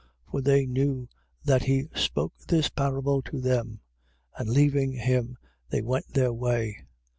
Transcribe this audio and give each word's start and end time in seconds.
For 0.31 0.41
they 0.41 0.65
knew 0.65 1.09
that 1.45 1.61
he 1.65 1.87
spoke 1.93 2.33
this 2.47 2.69
parable 2.69 3.21
to 3.21 3.39
them. 3.39 3.81
And 4.35 4.49
leaving 4.49 4.93
him, 4.93 5.37
they 5.69 5.83
went 5.83 6.11
their 6.15 6.33
way. 6.33 6.85